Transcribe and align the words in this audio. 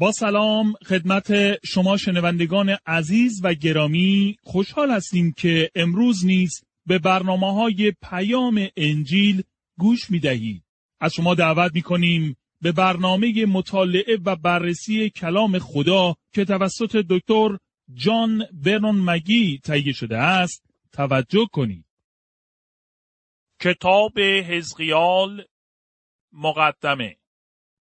با 0.00 0.12
سلام 0.12 0.72
خدمت 0.72 1.32
شما 1.66 1.96
شنوندگان 1.96 2.76
عزیز 2.86 3.40
و 3.44 3.54
گرامی 3.54 4.36
خوشحال 4.42 4.90
هستیم 4.90 5.32
که 5.32 5.70
امروز 5.74 6.26
نیز 6.26 6.64
به 6.86 6.98
برنامه 6.98 7.54
های 7.54 7.92
پیام 8.02 8.68
انجیل 8.76 9.42
گوش 9.78 10.10
می 10.10 10.18
دهید. 10.18 10.64
از 11.00 11.14
شما 11.14 11.34
دعوت 11.34 11.74
می 11.74 11.82
کنیم 11.82 12.36
به 12.60 12.72
برنامه 12.72 13.46
مطالعه 13.46 14.18
و 14.24 14.36
بررسی 14.36 15.10
کلام 15.10 15.58
خدا 15.58 16.14
که 16.34 16.44
توسط 16.44 16.96
دکتر 16.96 17.58
جان 17.94 18.46
برنون 18.52 19.00
مگی 19.10 19.60
تهیه 19.64 19.92
شده 19.92 20.18
است 20.18 20.64
توجه 20.92 21.46
کنید. 21.52 21.84
کتاب 23.60 24.18
حزقیال 24.48 25.44
مقدمه 26.32 27.19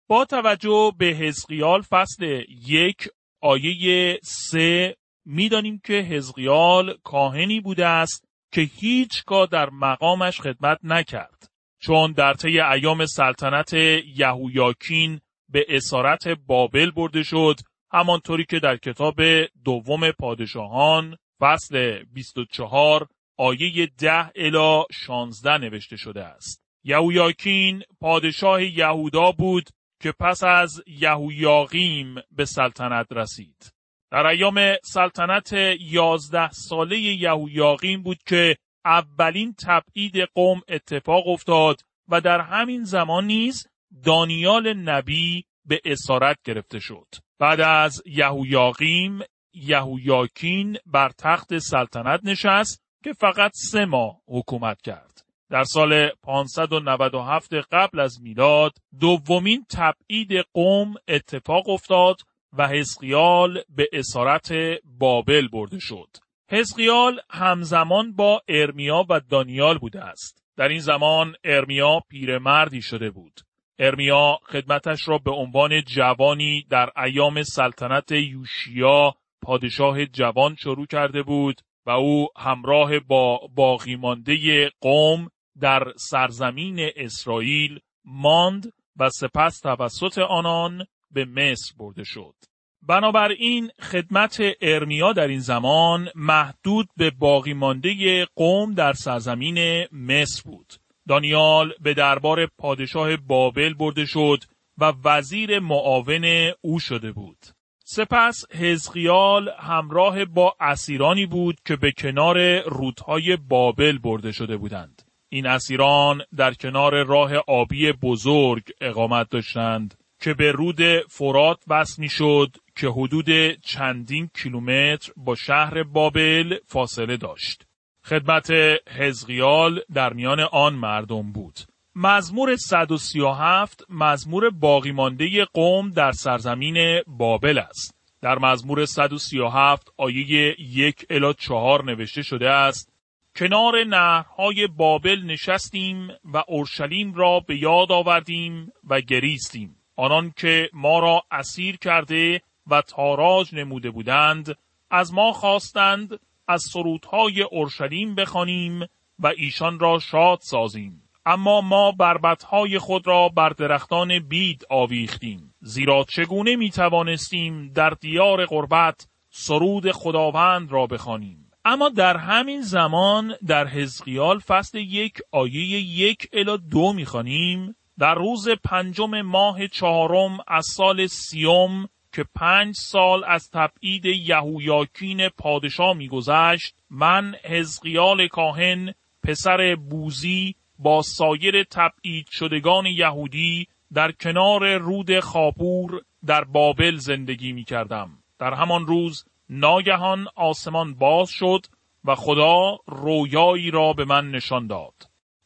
با 0.09 0.25
توجه 0.25 0.93
به 0.99 1.07
حزقیال 1.07 1.83
فصل 1.83 2.45
یک 2.67 3.09
آیه 3.41 4.19
سه 4.23 4.97
می‌دانیم 5.25 5.81
که 5.85 5.93
حزقیال 5.93 6.99
کاهنی 7.05 7.61
بوده 7.61 7.87
است 7.87 8.25
که 8.53 8.61
هیچگاه 8.61 9.47
در 9.47 9.71
مقامش 9.71 10.41
خدمت 10.41 10.79
نکرد 10.83 11.51
چون 11.79 12.13
در 12.13 12.35
طی 12.35 12.61
ایام 12.61 13.07
سلطنت 13.07 13.73
یهویاکین 14.17 15.21
به 15.49 15.67
اسارت 15.69 16.29
بابل 16.29 16.91
برده 16.91 17.23
شد 17.23 17.57
همانطوری 17.93 18.45
که 18.45 18.59
در 18.59 18.77
کتاب 18.77 19.17
دوم 19.65 20.11
پادشاهان 20.11 21.17
فصل 21.41 22.05
24 22.13 23.09
آیه 23.39 23.87
10 23.99 24.31
الی 24.37 24.83
16 24.93 25.59
نوشته 25.59 25.97
شده 25.97 26.25
است. 26.25 26.63
یهویاکین 26.85 27.83
پادشاه 28.01 28.63
یهودا 28.65 29.33
بود 29.33 29.69
که 30.01 30.13
پس 30.13 30.45
از 30.45 30.83
یهویاقیم 30.87 32.15
به 32.31 32.45
سلطنت 32.45 33.07
رسید. 33.11 33.73
در 34.11 34.27
ایام 34.27 34.61
سلطنت 34.85 35.53
یازده 35.81 36.51
ساله 36.51 36.99
یهویاقیم 36.99 38.03
بود 38.03 38.19
که 38.27 38.57
اولین 38.85 39.55
تبعید 39.67 40.17
قوم 40.35 40.61
اتفاق 40.69 41.29
افتاد 41.29 41.81
و 42.09 42.21
در 42.21 42.41
همین 42.41 42.85
زمان 42.85 43.27
نیز 43.27 43.67
دانیال 44.05 44.75
نبی 44.75 45.45
به 45.65 45.81
اسارت 45.85 46.37
گرفته 46.45 46.79
شد. 46.79 47.07
بعد 47.39 47.61
از 47.61 48.03
یهویاقیم 48.07 49.19
یهویاکین 49.55 50.77
بر 50.87 51.11
تخت 51.19 51.59
سلطنت 51.59 52.21
نشست 52.25 52.83
که 53.05 53.13
فقط 53.13 53.51
سه 53.55 53.85
ماه 53.85 54.21
حکومت 54.29 54.83
کرد. 54.83 55.26
در 55.51 55.65
سال 55.65 56.09
597 56.23 57.55
قبل 57.55 58.01
از 58.01 58.23
میلاد 58.23 58.73
دومین 59.01 59.67
تبعید 59.71 60.33
قوم 60.53 60.95
اتفاق 61.09 61.69
افتاد 61.69 62.17
و 62.59 62.69
حزقیال 62.69 63.63
به 63.69 63.89
اسارت 63.93 64.53
بابل 64.99 65.49
برده 65.49 65.79
شد. 65.81 66.09
حزقیال 66.51 67.21
همزمان 67.31 68.13
با 68.13 68.43
ارمیا 68.49 69.07
و 69.11 69.21
دانیال 69.21 69.79
بوده 69.79 70.05
است. 70.05 70.43
در 70.57 70.69
این 70.69 70.81
زمان 70.81 71.35
ارمیا 71.45 72.01
پیرمردی 72.09 72.83
شده 72.83 73.11
بود. 73.11 73.41
ارمیا 73.79 74.39
خدمتش 74.43 75.09
را 75.09 75.19
به 75.19 75.31
عنوان 75.31 75.83
جوانی 75.83 76.67
در 76.71 76.91
ایام 77.05 77.43
سلطنت 77.43 78.13
یوشیا 78.13 79.15
پادشاه 79.43 80.07
جوان 80.07 80.55
شروع 80.55 80.87
کرده 80.87 81.23
بود 81.23 81.61
و 81.87 81.91
او 81.91 82.29
همراه 82.37 82.99
با 82.99 83.41
باقیمانده 83.55 84.71
قوم 84.81 85.29
در 85.61 85.93
سرزمین 85.97 86.91
اسرائیل 86.97 87.81
ماند 88.05 88.73
و 88.97 89.11
سپس 89.11 89.61
توسط 89.61 90.19
آنان 90.19 90.87
به 91.11 91.25
مصر 91.25 91.75
برده 91.79 92.05
شد. 92.05 92.35
بنابراین 92.83 93.71
خدمت 93.81 94.43
ارمیا 94.61 95.13
در 95.13 95.27
این 95.27 95.41
زمان 95.41 96.09
محدود 96.15 96.89
به 96.97 97.11
باقی 97.11 97.55
مانده 97.55 98.25
قوم 98.35 98.75
در 98.75 98.93
سرزمین 98.93 99.87
مصر 99.93 100.43
بود. 100.45 100.73
دانیال 101.09 101.73
به 101.81 101.95
دربار 101.95 102.47
پادشاه 102.47 103.17
بابل 103.17 103.75
برده 103.75 104.05
شد 104.05 104.39
و 104.79 104.93
وزیر 105.05 105.59
معاون 105.59 106.53
او 106.61 106.79
شده 106.79 107.13
بود. 107.13 107.39
سپس 107.85 108.45
حزقیال 108.53 109.51
همراه 109.59 110.25
با 110.25 110.57
اسیرانی 110.61 111.27
بود 111.27 111.57
که 111.65 111.77
به 111.77 111.93
کنار 111.93 112.61
رودهای 112.63 113.37
بابل 113.37 113.99
برده 113.99 114.33
شده 114.33 114.57
بودند. 114.57 114.96
این 115.29 115.47
اسیران 115.47 116.23
در 116.37 116.55
کنار 116.55 117.05
راه 117.05 117.37
آبی 117.37 117.93
بزرگ 117.93 118.63
اقامت 118.81 119.31
داشتند 119.31 119.95
که 120.21 120.35
به 120.35 120.53
رود 120.53 120.81
فرات 121.09 121.59
بس 121.71 121.99
می 121.99 122.09
شد 122.09 122.57
که 122.77 122.89
حدود 122.89 123.61
چندین 123.65 124.31
کیلومتر 124.43 125.13
با 125.17 125.35
شهر 125.35 125.83
بابل 125.83 126.57
فاصله 126.67 127.17
داشت. 127.17 127.67
خدمت 128.05 128.51
حزقیال 128.99 129.81
در 129.95 130.13
میان 130.13 130.41
آن 130.41 130.75
مردم 130.75 131.33
بود. 131.33 131.59
مزمور 131.95 132.57
137 132.57 133.85
مزمور 133.89 134.51
باقی 134.51 134.93
مانده 134.93 135.45
قوم 135.45 135.91
در 135.91 136.13
سرزمین 136.13 137.03
بابل 137.07 137.59
است. 137.59 137.95
در 138.23 138.39
مزمور 138.39 138.85
137 138.85 139.93
آیه 139.97 140.57
یک 140.61 141.07
الی 141.11 141.35
چهار 141.35 141.85
نوشته 141.85 142.23
شده 142.23 142.51
است 142.51 142.96
کنار 143.37 143.85
نهرهای 143.85 144.67
بابل 144.67 145.23
نشستیم 145.25 146.09
و 146.25 146.43
اورشلیم 146.49 147.15
را 147.15 147.41
به 147.41 147.57
یاد 147.57 147.93
آوردیم 147.93 148.73
و 148.91 149.01
گریستیم. 149.01 149.77
آنان 149.97 150.33
که 150.37 150.71
ما 150.73 150.99
را 150.99 151.23
اسیر 151.31 151.77
کرده 151.77 152.43
و 152.67 152.83
تاراج 152.83 153.55
نموده 153.55 153.91
بودند 153.91 154.57
از 154.91 155.15
ما 155.15 155.33
خواستند 155.33 156.21
از 156.49 156.63
سرودهای 156.73 157.43
اورشلیم 157.43 158.15
بخوانیم 158.15 158.81
و 159.19 159.27
ایشان 159.37 159.79
را 159.79 159.99
شاد 159.99 160.39
سازیم. 160.43 161.03
اما 161.27 161.61
ما 161.61 161.93
بربتهای 161.93 162.79
خود 162.79 163.07
را 163.07 163.29
بر 163.29 163.49
درختان 163.49 164.19
بید 164.19 164.67
آویختیم. 164.71 165.55
زیرا 165.61 166.05
چگونه 166.09 166.57
می 166.57 166.71
توانستیم 166.71 167.73
در 167.73 167.91
دیار 167.91 168.47
غربت 168.47 169.09
سرود 169.31 169.93
خداوند 169.93 170.73
را 170.73 170.87
بخوانیم؟ 170.87 171.46
اما 171.69 171.89
در 171.89 172.17
همین 172.17 172.61
زمان 172.61 173.35
در 173.47 173.69
حزقیال 173.69 174.39
فصل 174.39 174.79
یک 174.79 175.19
آیه 175.33 175.81
یک 175.81 176.29
الا 176.33 176.57
دو 176.57 176.93
می‌خوانیم 176.93 177.77
در 177.99 178.15
روز 178.15 178.49
پنجم 178.49 179.21
ماه 179.23 179.69
چهارم 179.69 180.39
از 180.49 180.67
سال 180.67 181.07
سیوم 181.07 181.89
که 182.13 182.25
پنج 182.35 182.75
سال 182.75 183.25
از 183.25 183.51
تبعید 183.51 184.05
یهویاکین 184.05 185.29
پادشاه 185.29 185.97
میگذشت 185.97 186.75
من 186.91 187.35
حزقیال 187.45 188.29
کاهن 188.29 188.95
پسر 189.23 189.77
بوزی 189.91 190.55
با 190.79 191.03
سایر 191.03 191.65
تبعید 191.65 192.27
شدگان 192.31 192.87
یهودی 192.87 193.69
در 193.93 194.13
کنار 194.13 194.79
رود 194.79 195.21
خاپور 195.21 196.03
در 196.27 196.45
بابل 196.45 196.97
زندگی 196.97 197.53
می 197.53 197.65
کردم. 197.65 198.11
در 198.39 198.55
همان 198.55 198.87
روز 198.87 199.25
ناگهان 199.49 200.27
آسمان 200.37 200.95
باز 200.95 201.31
شد 201.31 201.67
و 202.05 202.15
خدا 202.15 202.79
رویایی 202.87 203.71
را 203.71 203.93
به 203.93 204.05
من 204.05 204.31
نشان 204.31 204.67
داد. 204.67 204.95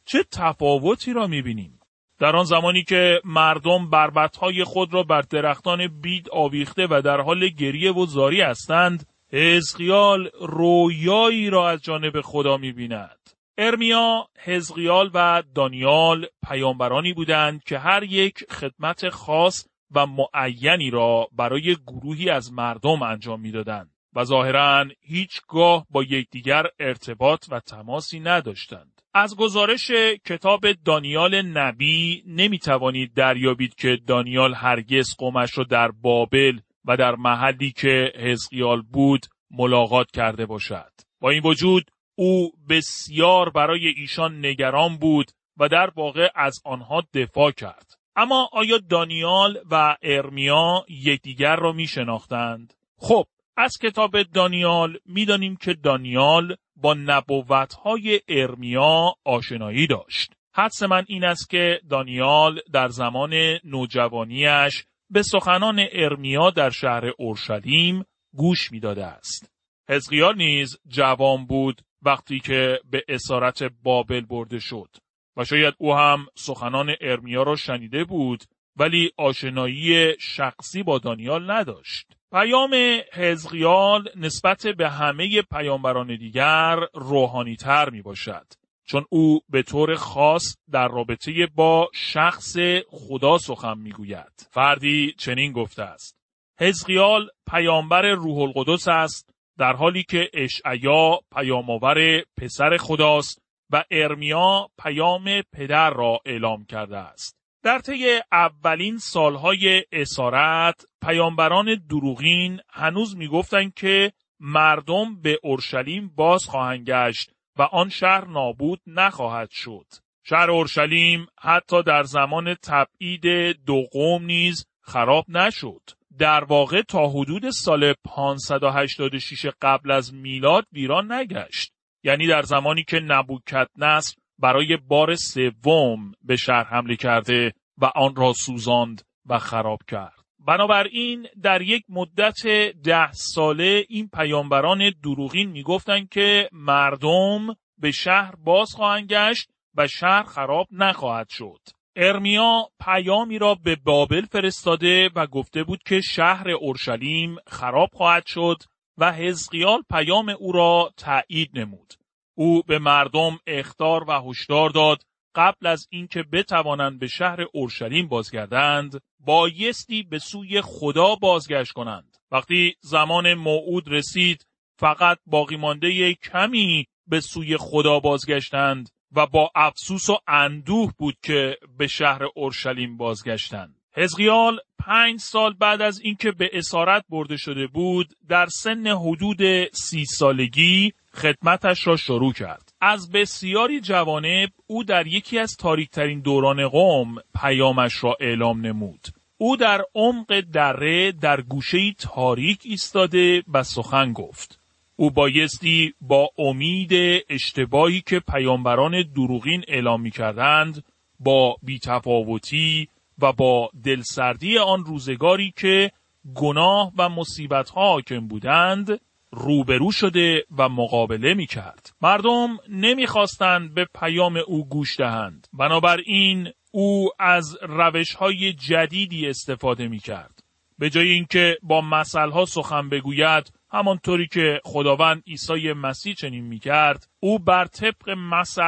چه 0.05 0.25
تفاوتی 0.33 1.13
را 1.13 1.27
می‌بینیم؟ 1.27 1.81
در 2.19 2.37
آن 2.37 2.45
زمانی 2.45 2.85
که 2.85 3.21
مردم 3.25 3.91
بربتهای 3.91 4.65
خود 4.65 4.95
را 4.95 5.03
بر 5.03 5.21
درختان 5.21 6.01
بید 6.01 6.29
آویخته 6.33 6.87
و 6.91 7.03
در 7.05 7.21
حال 7.21 7.49
گریه 7.49 7.93
و 7.93 8.07
زاری 8.07 8.41
هستند، 8.41 9.07
حزقیال 9.33 10.31
رویایی 10.41 11.51
را 11.51 11.71
از 11.71 11.83
جانب 11.83 12.21
خدا 12.21 12.57
می‌بیند. 12.57 13.31
ارمیا، 13.59 14.29
حزقیال 14.45 15.11
و 15.15 15.43
دانیال 15.55 16.27
پیامبرانی 16.49 17.13
بودند 17.13 17.65
که 17.65 17.79
هر 17.79 18.03
یک 18.03 18.45
خدمت 18.53 19.09
خاص 19.09 19.69
و 19.95 20.07
معینی 20.07 20.91
را 20.91 21.29
برای 21.33 21.77
گروهی 21.87 22.31
از 22.31 22.53
مردم 22.53 23.03
انجام 23.03 23.41
می‌دادند. 23.41 23.91
و 24.15 24.25
ظاهرا 24.25 24.87
هیچگاه 25.01 25.87
با 25.91 26.03
یکدیگر 26.03 26.67
ارتباط 26.79 27.47
و 27.51 27.61
تماسی 27.61 28.21
نداشتند. 28.21 29.01
از 29.15 29.37
گزارش 29.37 29.91
کتاب 30.27 30.73
دانیال 30.73 31.43
نبی 31.43 32.23
نمی 32.27 32.59
توانید 32.59 33.15
دریابید 33.15 33.75
که 33.75 33.99
دانیال 34.07 34.55
هرگز 34.55 35.17
قومش 35.19 35.59
را 35.59 35.65
در 35.65 35.91
بابل 35.91 36.59
و 36.85 36.97
در 36.97 37.15
محلی 37.15 37.73
که 37.73 38.13
حزقیال 38.17 38.83
بود 38.83 39.27
ملاقات 39.51 40.11
کرده 40.11 40.47
باشد. 40.47 40.93
با 41.21 41.31
این 41.31 41.43
وجود 41.45 41.91
او 42.15 42.53
بسیار 42.69 43.51
برای 43.51 43.89
ایشان 43.89 44.47
نگران 44.47 44.97
بود 44.97 45.31
و 45.57 45.69
در 45.69 45.91
واقع 45.97 46.29
از 46.35 46.61
آنها 46.65 47.03
دفاع 47.15 47.51
کرد. 47.51 48.00
اما 48.17 48.49
آیا 48.53 48.79
دانیال 48.79 49.59
و 49.71 49.97
ارمیا 50.03 50.85
یکدیگر 50.89 51.57
را 51.57 51.73
می 51.73 51.87
شناختند؟ 51.87 52.75
خب 52.97 53.25
از 53.57 53.79
کتاب 53.83 54.23
دانیال 54.23 54.99
می‌دانیم 55.07 55.57
که 55.57 55.75
دانیال 55.75 56.57
با 56.77 56.95
نبوتهای 56.95 58.21
ارمیا 58.29 59.15
آشنایی 59.25 59.87
داشت. 59.87 60.33
حدس 60.55 60.83
من 60.83 61.05
این 61.09 61.25
است 61.25 61.51
که 61.51 61.81
دانیال 61.91 62.61
در 62.73 62.89
زمان 62.89 63.59
نوجوانیش 63.65 64.85
به 65.11 65.23
سخنان 65.23 65.87
ارمیا 65.93 66.51
در 66.51 66.71
شهر 66.71 67.05
اورشلیم 67.19 68.05
گوش 68.37 68.73
می‌داده 68.73 69.07
است. 69.07 69.53
حزقیال 69.89 70.37
نیز 70.37 70.79
جوان 70.89 71.47
بود 71.47 71.83
وقتی 72.03 72.41
که 72.41 72.81
به 72.91 73.05
اسارت 73.09 73.63
بابل 73.83 74.21
برده 74.21 74.59
شد 74.59 74.97
و 75.37 75.45
شاید 75.45 75.75
او 75.79 75.95
هم 75.95 76.27
سخنان 76.35 76.95
ارمیا 77.01 77.43
را 77.43 77.57
شنیده 77.57 78.05
بود 78.05 78.45
ولی 78.77 79.11
آشنایی 79.17 80.15
شخصی 80.21 80.83
با 80.83 80.99
دانیال 80.99 81.51
نداشت. 81.51 82.07
پیام 82.33 82.75
حزقیال 83.13 84.09
نسبت 84.17 84.67
به 84.67 84.91
همه 84.91 85.43
پیامبران 85.43 86.17
دیگر 86.17 86.77
روحانی 86.95 87.57
تر 87.57 87.91
می 87.91 88.03
باشد. 88.03 88.47
چون 88.85 89.05
او 89.11 89.41
به 89.49 89.63
طور 89.63 89.95
خاص 89.95 90.57
در 90.71 90.89
رابطه 90.89 91.49
با 91.55 91.91
شخص 91.95 92.57
خدا 92.89 93.39
سخن 93.39 93.79
می‌گوید. 93.79 94.49
فردی 94.51 95.15
چنین 95.19 95.53
گفته 95.53 95.83
است. 95.83 96.17
حزقیال 96.61 97.29
پیامبر 97.51 98.03
روح 98.03 98.39
القدس 98.39 98.89
است 98.89 99.31
در 99.59 99.73
حالی 99.73 100.03
که 100.03 100.31
اشعیا 100.35 101.19
پیامآور 101.35 102.23
پسر 102.37 102.77
خداست 102.77 103.43
و 103.73 103.85
ارمیا 103.91 104.69
پیام 104.83 105.43
پدر 105.53 105.91
را 105.91 106.19
اعلام 106.27 106.65
کرده 106.65 106.97
است. 106.97 107.37
در 107.63 107.79
طی 107.79 108.21
اولین 108.33 108.99
سالهای 108.99 109.85
اسارت 109.93 110.85
پیامبران 111.03 111.83
دروغین 111.91 112.61
هنوز 112.71 113.17
می‌گفتند 113.17 113.75
که 113.75 114.13
مردم 114.41 115.21
به 115.23 115.39
اورشلیم 115.43 116.13
باز 116.17 116.45
خواهند 116.45 116.89
گشت 116.89 117.31
و 117.59 117.63
آن 117.63 117.89
شهر 117.89 118.25
نابود 118.25 118.81
نخواهد 118.87 119.49
شد. 119.51 119.87
شهر 120.25 120.51
اورشلیم 120.51 121.27
حتی 121.41 121.83
در 121.83 122.03
زمان 122.03 122.55
تبعید 122.55 123.57
دو 123.67 123.83
قوم 123.93 124.25
نیز 124.25 124.67
خراب 124.81 125.25
نشد. 125.29 125.83
در 126.19 126.45
واقع 126.45 126.83
تا 126.83 127.09
حدود 127.09 127.51
سال 127.51 127.95
586 128.05 129.47
قبل 129.63 129.91
از 129.91 130.15
میلاد 130.15 130.67
ویران 130.73 131.13
نگشت. 131.13 131.73
یعنی 132.03 132.27
در 132.27 132.43
زمانی 132.43 132.85
که 132.85 133.01
نبوکت 133.01 133.69
نصر 133.77 134.15
برای 134.39 134.77
بار 134.77 135.15
سوم 135.15 136.13
به 136.23 136.37
شهر 136.37 136.65
حمله 136.65 136.97
کرده 136.97 137.53
و 137.79 137.85
آن 137.85 138.17
را 138.17 138.33
سوزاند 138.33 139.03
و 139.27 139.39
خراب 139.39 139.79
کرد. 139.89 140.15
بنابراین 140.47 141.27
در 141.43 141.63
یک 141.63 141.83
مدت 141.89 142.47
ده 142.85 143.13
ساله 143.13 143.85
این 143.89 144.09
پیامبران 144.09 144.93
دروغین 145.03 145.51
می‌گفتند 145.51 146.09
که 146.09 146.49
مردم 146.53 147.47
به 147.79 147.91
شهر 147.91 148.35
باز 148.45 148.73
خواهند 148.75 149.13
گشت 149.13 149.51
و 149.75 149.87
شهر 149.87 150.23
خراب 150.23 150.67
نخواهد 150.71 151.29
شد. 151.31 151.61
ارمیا 151.97 152.63
پیامی 152.85 153.39
را 153.39 153.55
به 153.55 153.77
بابل 153.77 154.25
فرستاده 154.25 155.11
و 155.17 155.27
گفته 155.27 155.65
بود 155.65 155.83
که 155.83 156.01
شهر 156.01 156.51
اورشلیم 156.51 157.37
خراب 157.47 157.89
خواهد 157.93 158.27
شد 158.27 158.57
و 159.01 159.13
حزقیال 159.13 159.83
پیام 159.91 160.29
او 160.39 160.53
را 160.53 160.93
تایید 160.97 161.51
نمود. 161.55 161.95
او 162.35 162.63
به 162.63 162.79
مردم 162.79 163.39
اختار 163.47 164.05
و 164.11 164.13
هشدار 164.13 164.71
داد 164.71 165.03
قبل 165.35 165.67
از 165.67 165.87
اینکه 165.91 166.23
بتوانند 166.23 166.99
به 166.99 167.07
شهر 167.07 167.41
اورشلیم 167.53 168.09
بازگردند 168.09 169.03
بایستی 169.21 170.03
به 170.03 170.19
سوی 170.19 170.61
خدا 170.61 171.15
بازگشت 171.15 171.73
کنند 171.73 172.17
وقتی 172.31 172.75
زمان 172.81 173.35
موعود 173.35 173.89
رسید 173.89 174.47
فقط 174.79 175.19
باقی 175.27 175.57
مانده 175.57 176.15
کمی 176.15 176.87
به 177.07 177.21
سوی 177.21 177.57
خدا 177.57 178.01
بازگشتند 178.01 178.89
و 179.13 179.27
با 179.27 179.51
افسوس 179.55 180.11
و 180.11 180.19
اندوه 180.29 180.93
بود 180.99 181.17
که 181.23 181.57
به 181.79 181.87
شهر 181.87 182.23
اورشلیم 182.35 182.97
بازگشتند 182.97 183.80
حزقیال 183.97 184.59
پنج 184.79 185.21
سال 185.21 185.53
بعد 185.53 185.83
از 185.83 186.01
اینکه 186.01 186.33
به 186.33 186.51
اسارت 186.53 187.05
برده 187.09 187.37
شده 187.37 187.67
بود 187.67 188.15
در 188.29 188.47
سن 188.47 188.87
حدود 188.87 189.73
سی 189.73 190.05
سالگی 190.05 190.93
خدمتش 191.13 191.87
را 191.87 191.97
شروع 191.97 192.33
کرد. 192.33 192.73
از 192.81 193.13
بسیاری 193.13 193.81
جوانب 193.81 194.51
او 194.67 194.85
در 194.85 195.07
یکی 195.07 195.39
از 195.39 195.57
تاریکترین 195.57 196.21
دوران 196.21 196.69
قوم 196.69 197.17
پیامش 197.41 198.05
را 198.05 198.17
اعلام 198.21 198.67
نمود. 198.67 199.07
او 199.39 199.57
در 199.57 199.85
عمق 199.95 200.41
دره 200.41 201.13
در 201.13 201.41
گوشه 201.41 201.93
تاریک 201.99 202.61
ایستاده 202.65 203.43
و 203.53 203.63
سخن 203.63 204.13
گفت. 204.13 204.61
او 204.97 205.11
بایستی 205.11 205.95
با 206.01 206.29
امید 206.39 207.23
اشتباهی 207.29 208.01
که 208.01 208.21
پیامبران 208.21 209.03
دروغین 209.17 209.65
اعلام 209.69 210.01
می 210.01 210.11
کردند 210.11 210.85
با 211.21 211.57
بیتفاوتی 211.63 212.89
و 213.23 213.33
با 213.33 213.71
دلسردی 213.85 214.59
آن 214.59 214.85
روزگاری 214.85 215.53
که 215.57 215.91
گناه 216.35 216.93
و 216.99 217.09
مصیبت 217.09 217.71
ها 217.71 217.93
حاکم 217.93 218.29
بودند 218.29 219.01
روبرو 219.33 219.93
شده 219.93 220.45
و 220.59 220.69
مقابله 220.69 221.35
می 221.35 221.47
کرد. 221.47 221.93
مردم 222.01 222.59
نمی‌خواستند 222.69 223.75
به 223.75 223.87
پیام 224.01 224.41
او 224.47 224.69
گوش 224.69 224.97
دهند. 224.97 225.47
بنابراین 225.53 226.49
او 226.71 227.11
از 227.19 227.59
روش 227.63 228.15
های 228.15 228.53
جدیدی 228.53 229.29
استفاده 229.29 229.89
می 229.89 229.99
کرد. 229.99 230.43
به 230.79 230.91
جای 230.91 231.09
اینکه 231.09 231.57
با 231.63 231.81
ها 232.15 232.45
سخن 232.45 232.89
بگوید 232.89 233.53
همانطوری 233.73 234.27
که 234.27 234.61
خداوند 234.65 235.23
عیسی 235.27 235.73
مسیح 235.73 236.15
چنین 236.15 236.45
می 236.45 236.59
کرد 236.59 237.09
او 237.21 237.39
بر 237.39 237.65
طبق 237.65 238.09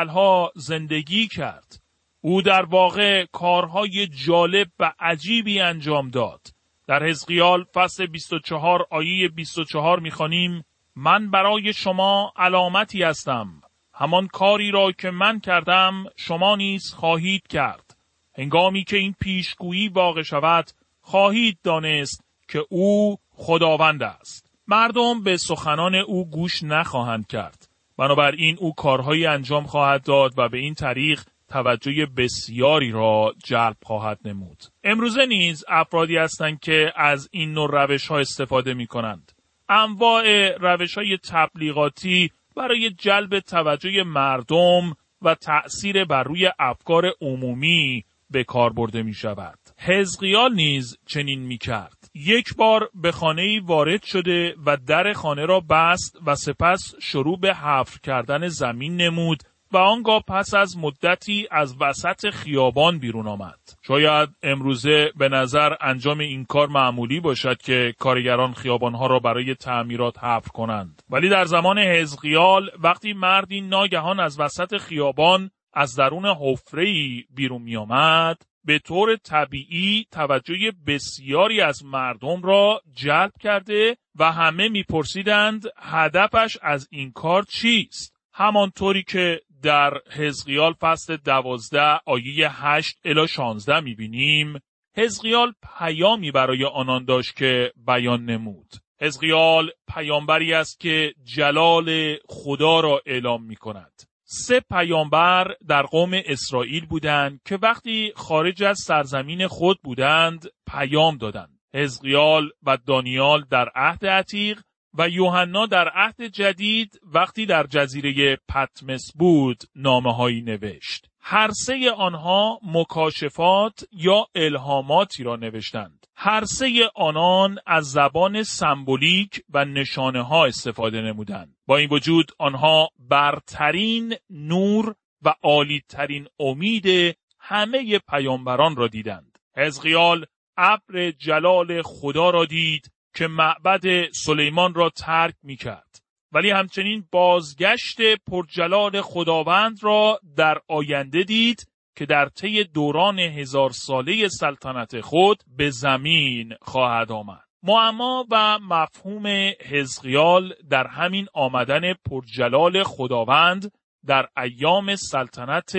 ها 0.09 0.53
زندگی 0.57 1.29
کرد. 1.29 1.82
او 2.25 2.43
در 2.43 2.63
واقع 2.65 3.27
کارهای 3.33 4.07
جالب 4.07 4.69
و 4.79 4.93
عجیبی 5.01 5.61
انجام 5.61 6.09
داد. 6.09 6.41
در 6.87 7.05
حزقیال 7.05 7.65
فصل 7.75 8.07
24 8.07 8.87
آیه 8.91 9.29
24 9.29 10.01
می‌خوانیم 10.01 10.65
من 10.97 11.31
برای 11.31 11.73
شما 11.73 12.33
علامتی 12.37 13.03
هستم. 13.03 13.61
همان 13.95 14.27
کاری 14.27 14.71
را 14.71 14.93
که 14.93 15.11
من 15.11 15.41
کردم 15.41 16.05
شما 16.17 16.57
نیز 16.57 16.93
خواهید 16.93 17.47
کرد. 17.47 17.97
هنگامی 18.39 18.85
که 18.85 18.97
این 18.97 19.15
پیشگویی 19.21 19.89
واقع 19.89 20.23
شود 20.23 20.71
خواهید 21.01 21.59
دانست 21.63 22.25
که 22.49 22.65
او 22.71 23.17
خداوند 23.31 24.03
است. 24.03 24.51
مردم 24.67 25.23
به 25.23 25.37
سخنان 25.37 25.95
او 25.95 26.31
گوش 26.31 26.63
نخواهند 26.63 27.27
کرد. 27.27 27.69
بنابراین 27.99 28.57
او 28.61 28.75
کارهایی 28.75 29.27
انجام 29.27 29.65
خواهد 29.65 30.03
داد 30.03 30.35
و 30.37 30.49
به 30.49 30.59
این 30.59 30.75
طریق 30.75 31.23
توجه 31.53 32.07
بسیاری 32.17 32.91
را 32.91 33.35
جلب 33.45 33.77
خواهد 33.83 34.19
نمود. 34.25 34.63
امروزه 34.85 35.27
نیز 35.27 35.65
افرادی 35.69 36.17
هستند 36.17 36.61
که 36.61 36.93
از 36.97 37.29
این 37.33 37.53
نوع 37.53 37.71
روش 37.71 38.07
ها 38.07 38.19
استفاده 38.19 38.75
می 38.75 38.87
کنند. 38.87 39.33
انواع 39.69 40.57
روش 40.57 40.99
های 40.99 41.19
تبلیغاتی 41.31 42.31
برای 42.57 42.91
جلب 42.91 43.41
توجه 43.41 44.03
مردم 44.03 44.95
و 45.23 45.35
تأثیر 45.35 46.05
بر 46.05 46.23
روی 46.23 46.51
افکار 46.59 47.05
عمومی 47.21 48.05
به 48.31 48.45
کار 48.45 48.73
برده 48.73 49.03
می 49.03 49.15
شود. 49.15 49.59
حزقیال 49.79 50.55
نیز 50.55 50.99
چنین 51.07 51.41
می 51.41 51.59
کرد. 51.59 52.11
یک 52.15 52.55
بار 52.57 52.91
به 52.95 53.13
خانه 53.13 53.61
وارد 53.65 54.03
شده 54.03 54.55
و 54.67 54.77
در 54.77 55.13
خانه 55.13 55.47
را 55.47 55.61
بست 55.61 56.19
و 56.27 56.35
سپس 56.35 56.95
شروع 57.01 57.41
به 57.41 57.55
حفر 57.55 57.99
کردن 58.03 58.49
زمین 58.49 58.97
نمود 58.97 59.43
و 59.73 59.77
آنگاه 59.77 60.23
پس 60.29 60.55
از 60.55 60.79
مدتی 60.79 61.49
از 61.51 61.77
وسط 61.81 62.31
خیابان 62.31 62.99
بیرون 62.99 63.27
آمد. 63.27 63.59
شاید 63.87 64.29
امروزه 64.43 65.13
به 65.17 65.29
نظر 65.29 65.75
انجام 65.81 66.19
این 66.19 66.45
کار 66.45 66.69
معمولی 66.69 67.21
باشد 67.21 67.63
که 67.63 67.95
کارگران 67.99 68.53
خیابانها 68.53 69.07
را 69.07 69.19
برای 69.19 69.55
تعمیرات 69.55 70.25
حفر 70.25 70.49
کنند. 70.49 71.03
ولی 71.11 71.29
در 71.29 71.45
زمان 71.45 71.79
حزقیال 71.79 72.71
وقتی 72.83 73.13
مردی 73.13 73.61
ناگهان 73.61 74.21
از 74.21 74.41
وسط 74.41 74.77
خیابان 74.77 75.51
از 75.73 75.97
درون 75.97 76.27
حفره‌ای 76.27 77.25
بیرون 77.31 77.63
می 77.63 77.77
آمد، 77.77 78.37
به 78.65 78.79
طور 78.79 79.17
طبیعی 79.17 80.07
توجه 80.11 80.73
بسیاری 80.87 81.61
از 81.61 81.85
مردم 81.85 82.43
را 82.43 82.81
جلب 82.95 83.33
کرده 83.41 83.97
و 84.19 84.33
همه 84.33 84.69
میپرسیدند 84.69 85.65
هدفش 85.79 86.59
از 86.63 86.89
این 86.91 87.13
کار 87.13 87.43
چیست؟ 87.43 88.17
همانطوری 88.35 89.03
که 89.03 89.41
در 89.63 90.01
حزقیال 90.11 90.73
فصل 90.73 91.17
دوازده 91.17 92.01
آیه 92.07 92.65
هشت 92.65 92.99
الا 93.05 93.27
شانزده 93.27 93.81
می‌بینیم 93.81 94.61
حزقیال 94.97 95.53
پیامی 95.79 96.31
برای 96.31 96.65
آنان 96.65 97.05
داشت 97.05 97.37
که 97.37 97.73
بیان 97.87 98.25
نمود. 98.25 98.73
حزقیال 99.01 99.71
پیامبری 99.95 100.55
است 100.55 100.81
که 100.81 101.15
جلال 101.25 102.17
خدا 102.29 102.81
را 102.81 103.01
اعلام 103.07 103.45
می 103.45 103.57
کند. 103.57 103.93
سه 104.25 104.61
پیامبر 104.61 105.55
در 105.69 105.83
قوم 105.83 106.11
اسرائیل 106.27 106.87
بودند 106.87 107.41
که 107.45 107.59
وقتی 107.63 108.13
خارج 108.17 108.63
از 108.63 108.79
سرزمین 108.79 109.47
خود 109.47 109.79
بودند 109.83 110.47
پیام 110.67 111.17
دادند. 111.17 111.61
حزقیال 111.75 112.51
و 112.63 112.79
دانیال 112.87 113.45
در 113.51 113.69
عهد 113.75 114.07
عتیق 114.07 114.61
و 114.95 115.09
یوحنا 115.09 115.67
در 115.67 115.89
عهد 115.89 116.23
جدید 116.23 117.01
وقتی 117.03 117.47
در 117.47 117.67
جزیره 117.67 118.39
پتمس 118.49 119.13
بود 119.17 119.63
نامه 119.75 120.15
هایی 120.15 120.43
نوشت. 120.43 121.09
هر 121.21 121.51
سه 121.51 121.91
آنها 121.97 122.61
مکاشفات 122.63 123.85
یا 123.93 124.27
الهاماتی 124.35 125.25
را 125.25 125.37
نوشتند. 125.37 126.07
هر 126.17 126.45
سه 126.45 126.91
آنان 126.95 127.59
از 127.67 127.91
زبان 127.91 128.43
سمبولیک 128.43 129.43
و 129.51 129.65
نشانه 129.65 130.23
ها 130.23 130.47
استفاده 130.47 131.01
نمودند. 131.01 131.57
با 131.67 131.77
این 131.77 131.89
وجود 131.91 132.33
آنها 132.39 132.89
برترین 132.99 134.15
نور 134.31 134.95
و 135.23 135.35
عالیترین 135.43 136.27
امید 136.41 137.17
همه 137.39 137.99
پیامبران 137.99 138.77
را 138.77 138.89
دیدند. 138.89 139.39
حزقیال 139.57 140.27
ابر 140.57 141.11
جلال 141.11 141.83
خدا 141.83 142.31
را 142.31 142.45
دید 142.45 142.91
که 143.15 143.27
معبد 143.27 144.13
سلیمان 144.13 144.75
را 144.75 144.91
ترک 144.91 145.35
می 145.43 145.57
کرد. 145.57 146.03
ولی 146.33 146.51
همچنین 146.51 147.09
بازگشت 147.13 147.99
پرجلال 148.31 149.01
خداوند 149.01 149.79
را 149.83 150.21
در 150.37 150.59
آینده 150.69 151.23
دید 151.23 151.67
که 151.97 152.07
در 152.07 152.29
طی 152.29 152.65
دوران 152.65 153.19
هزار 153.19 153.71
ساله 153.71 154.29
سلطنت 154.29 155.01
خود 155.01 155.43
به 155.57 155.71
زمین 155.71 156.55
خواهد 156.63 157.13
آمد. 157.13 157.45
معما 157.63 158.27
و 158.31 158.59
مفهوم 158.59 159.27
حزقیال 159.71 160.55
در 160.71 160.87
همین 160.87 161.27
آمدن 161.35 161.95
پرجلال 162.11 162.83
خداوند 162.83 163.73
در 164.07 164.29
ایام 164.37 164.97
سلطنت 164.97 165.73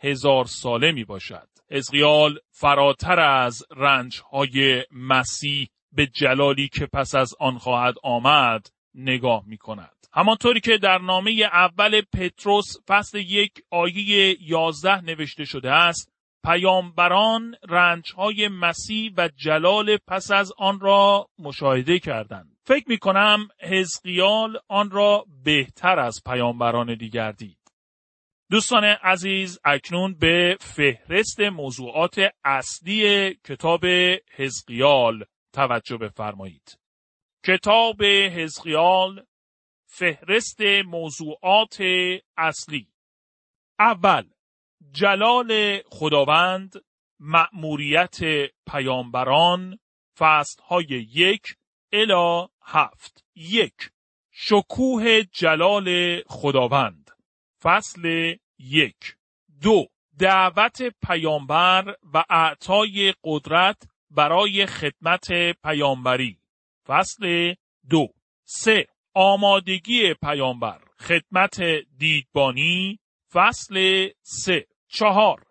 هزار 0.00 0.44
ساله 0.44 0.92
می 0.92 1.04
باشد. 1.04 1.48
حزقیال 1.70 2.38
فراتر 2.50 3.20
از 3.20 3.62
رنجهای 3.76 4.84
مسیح 4.90 5.68
به 5.92 6.06
جلالی 6.06 6.68
که 6.68 6.86
پس 6.86 7.14
از 7.14 7.34
آن 7.40 7.58
خواهد 7.58 7.94
آمد 8.02 8.66
نگاه 8.94 9.44
می 9.46 9.58
کند. 9.58 9.96
همانطوری 10.12 10.60
که 10.60 10.78
در 10.78 10.98
نامه 10.98 11.30
اول 11.52 12.00
پتروس 12.00 12.76
فصل 12.88 13.18
یک 13.18 13.52
آیه 13.70 14.36
یازده 14.40 15.00
نوشته 15.00 15.44
شده 15.44 15.70
است 15.70 16.12
پیامبران 16.44 17.54
رنجهای 17.68 18.48
مسیح 18.48 19.12
و 19.16 19.28
جلال 19.36 19.96
پس 19.96 20.30
از 20.30 20.52
آن 20.58 20.80
را 20.80 21.28
مشاهده 21.38 21.98
کردند. 21.98 22.56
فکر 22.64 22.84
می 22.88 22.98
کنم 22.98 23.48
حزقیال 23.60 24.58
آن 24.68 24.90
را 24.90 25.24
بهتر 25.44 25.98
از 25.98 26.22
پیامبران 26.26 26.94
دیگر 26.94 27.32
دید. 27.32 27.58
دوستان 28.50 28.84
عزیز 28.84 29.58
اکنون 29.64 30.14
به 30.14 30.56
فهرست 30.60 31.40
موضوعات 31.40 32.20
اصلی 32.44 33.30
کتاب 33.34 33.84
حزقیال 34.36 35.24
توجه 35.52 35.96
بفرمایید. 35.96 36.78
کتاب 37.44 38.02
حزقیال 38.04 39.26
فهرست 39.86 40.60
موضوعات 40.86 41.78
اصلی. 42.36 42.88
اول 43.78 44.30
جلال 44.92 45.82
خداوند 45.90 46.72
مأموریت 47.20 48.18
پیامبران 48.66 49.78
فصل 50.18 50.62
های 50.62 51.08
یک 51.14 51.56
الا 51.92 52.48
هفت. 52.62 53.24
یک 53.34 53.90
شکوه 54.30 55.22
جلال 55.22 56.20
خداوند 56.26 57.10
فصل 57.62 58.34
یک. 58.58 59.16
دو 59.62 59.86
دعوت 60.18 60.82
پیامبر 60.82 61.96
و 62.14 62.24
اعطای 62.30 63.14
قدرت 63.24 63.91
برای 64.16 64.66
خدمت 64.66 65.26
پیامبری. 65.64 66.38
فصل 66.86 67.54
دو. 67.90 68.08
سه. 68.44 68.86
آمادگی 69.14 70.14
پیامبر. 70.14 70.80
خدمت 70.98 71.60
دیدبانی. 71.98 72.98
فصل 73.32 74.08
سه. 74.22 74.66
چهار. 74.88 75.42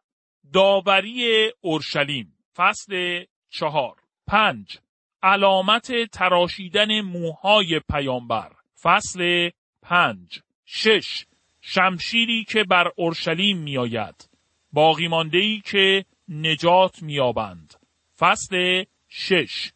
داوری 0.54 1.52
اورشلیم. 1.62 2.38
فصل 2.56 3.24
چهار. 3.50 3.96
پنج. 4.28 4.78
علامت 5.24 5.92
تراشیدن 6.12 7.02
موهای 7.02 7.82
پیامبر. 7.92 8.52
فصل 8.82 9.50
پنج. 9.82 10.40
شش. 10.66 11.26
شمشیری 11.62 12.44
که 12.44 12.64
بر 12.64 12.92
اورشلیم 12.96 13.58
میآید. 13.58 14.30
باقی 14.74 15.10
ای 15.34 15.62
که 15.66 16.06
نجات 16.30 17.04
میابند 17.04 17.81
فصل 18.22 18.84
شش. 19.10 19.72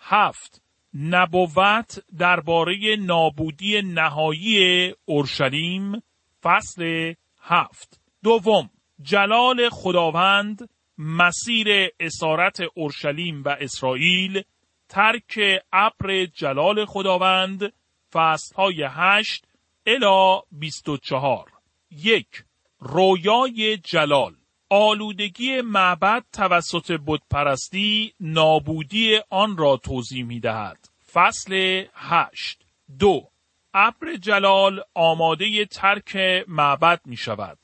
هفت. 0.00 0.62
نبوت 0.94 2.04
درباره 2.18 2.96
نابودی 2.98 3.82
نهایی 3.82 4.94
اورشلیم. 5.04 6.02
فصل 6.42 7.14
هفت. 7.42 8.00
دوم. 8.22 8.70
جلال 9.02 9.68
خداوند 9.68 10.70
مسیر 10.98 11.88
اسارت 12.00 12.60
اورشلیم 12.74 13.42
و 13.44 13.48
اسرائیل 13.48 14.42
ترک 14.88 15.62
ابر 15.72 16.24
جلال 16.24 16.84
خداوند 16.84 17.72
فصل 18.12 18.54
های 18.54 18.86
هشت 18.88 19.44
الا 19.86 20.42
بیست 20.52 20.88
و 20.88 20.96
چهار. 20.96 21.52
یک. 21.90 22.44
رویای 22.78 23.76
جلال. 23.76 24.39
آلودگی 24.72 25.60
معبد 25.60 26.24
توسط 26.32 27.00
بتپرستی 27.06 28.14
نابودی 28.20 29.20
آن 29.30 29.56
را 29.56 29.76
توضیح 29.76 30.24
می 30.24 30.40
دهد. 30.40 30.88
فصل 31.12 31.84
هشت 31.94 32.62
دو 32.98 33.28
ابر 33.74 34.16
جلال 34.16 34.80
آماده 34.94 35.64
ترک 35.64 36.16
معبد 36.48 37.00
می 37.04 37.16
شود. 37.16 37.58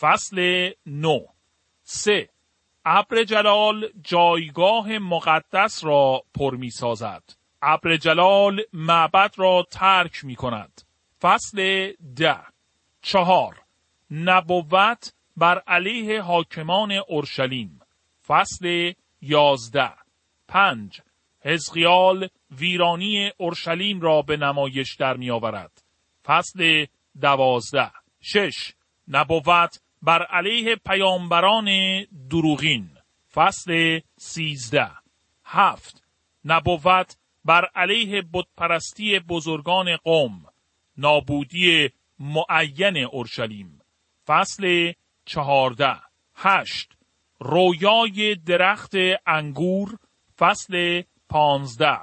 فصل 0.00 0.70
نو 0.86 1.20
سه 1.84 2.28
ابر 2.84 3.24
جلال 3.24 3.88
جایگاه 4.02 4.98
مقدس 4.98 5.84
را 5.84 6.22
پر 6.34 6.56
می 6.56 6.70
سازد. 6.70 7.22
ابر 7.62 7.96
جلال 7.96 8.62
معبد 8.72 9.34
را 9.36 9.66
ترک 9.70 10.24
می 10.24 10.36
کند. 10.36 10.82
فصل 11.20 11.90
ده 12.16 12.38
چهار 13.02 13.62
نبوت 14.10 15.12
بر 15.38 15.58
علیه 15.66 16.22
حاکمان 16.22 16.92
اورشلیم. 17.08 17.80
فصل 18.26 18.92
یازده. 19.20 19.92
پنج. 20.48 21.00
حزقیال 21.40 22.28
ویرانی 22.50 23.30
اورشلیم 23.36 24.00
را 24.00 24.22
به 24.22 24.36
نمایش 24.36 24.96
در 24.96 25.16
می 25.16 25.30
آورد. 25.30 25.82
فصل 26.24 26.86
دوازده. 27.20 27.90
شش. 28.20 28.72
نبوت 29.08 29.80
بر 30.02 30.22
علیه 30.22 30.76
پیامبران 30.76 31.68
دروغین. 32.30 32.90
فصل 33.32 34.00
سیزده. 34.16 34.90
هفت. 35.44 36.02
نبوت 36.44 37.16
بر 37.44 37.64
علیه 37.74 38.22
بتپرستی 38.34 39.18
بزرگان 39.18 39.96
قوم. 39.96 40.46
نابودی 40.96 41.90
معین 42.18 42.96
اورشلیم. 43.12 43.80
فصل 44.26 44.92
چهارده 45.28 45.96
هشت 46.34 46.92
رویای 47.40 48.34
درخت 48.34 48.92
انگور 49.26 49.98
فصل 50.38 51.02
پانزده 51.28 51.98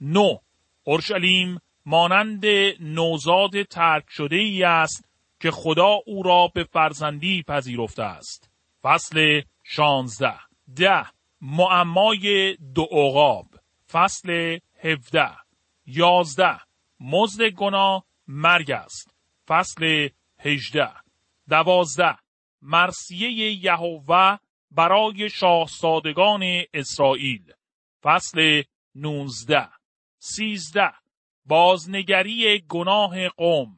نو 0.00 0.38
اورشلیم 0.84 1.60
مانند 1.86 2.44
نوزاد 2.80 3.62
ترک 3.62 4.04
شده 4.08 4.36
ای 4.36 4.62
است 4.62 5.08
که 5.40 5.50
خدا 5.50 5.98
او 6.06 6.22
را 6.22 6.50
به 6.54 6.64
فرزندی 6.64 7.42
پذیرفته 7.42 8.02
است. 8.02 8.50
فصل 8.82 9.40
شانزده 9.62 10.38
ده 10.76 11.06
معمای 11.40 12.56
دو 12.74 12.82
عقاب 12.82 13.46
فصل 13.92 14.58
هفده 14.84 15.30
یازده 15.86 16.60
مزد 17.00 17.42
گناه 17.42 18.04
مرگ 18.28 18.70
است. 18.70 19.14
فصل 19.48 20.08
هجده 20.38 20.90
دوازده 21.48 22.16
مرسیه 22.64 23.30
یهوه 23.64 24.38
برای 24.70 25.30
شاهزادگان 25.30 26.42
اسرائیل. 26.74 27.52
فصل 28.02 28.62
19 28.94 29.68
سیزده. 30.18 30.92
بازنگری 31.46 32.60
گناه 32.68 33.28
قوم. 33.28 33.76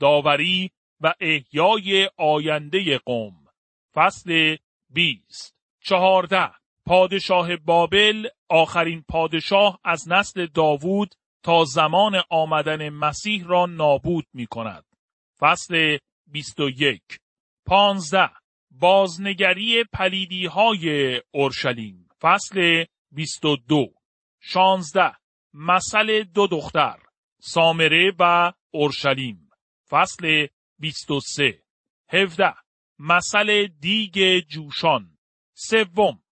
داوری 0.00 0.70
و 1.00 1.14
احیای 1.20 2.10
آینده 2.16 2.98
قوم. 2.98 3.46
فصل 3.94 4.56
20 4.90 5.54
چهارده. 5.80 6.50
پادشاه 6.86 7.56
بابل 7.56 8.28
آخرین 8.48 9.04
پادشاه 9.08 9.80
از 9.84 10.08
نسل 10.08 10.46
داوود 10.46 11.14
تا 11.42 11.64
زمان 11.64 12.22
آمدن 12.30 12.88
مسیح 12.88 13.46
را 13.46 13.66
نابود 13.66 14.26
می 14.34 14.46
کند. 14.46 14.84
فصل 15.38 15.98
21 16.26 17.02
پانزده. 17.66 18.30
بازنگری 18.70 19.84
پلیدی 19.84 20.46
های 20.46 21.16
اورشلیم. 21.30 22.08
فصل 22.20 22.84
22 23.10 23.94
شانزده. 24.40 25.12
مثل 25.54 26.22
دو 26.22 26.46
دختر 26.46 26.98
سامره 27.40 28.12
و 28.18 28.52
اورشلیم. 28.70 29.50
فصل 29.90 30.46
23 30.78 31.62
17 32.08 32.54
مثل 32.98 33.66
دیگ 33.66 34.44
جوشان. 34.48 35.18
سوم. 35.54 36.22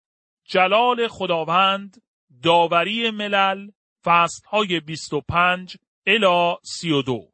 جلال 0.45 1.09
خداوند 1.09 2.03
داوری 2.43 3.11
ملل 3.11 3.71
فصل 4.05 4.47
های 4.49 4.81
25 4.81 5.77
الا 6.07 6.57
32 6.63 7.31